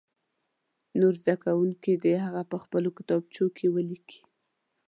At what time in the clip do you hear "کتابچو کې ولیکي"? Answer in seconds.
2.97-4.19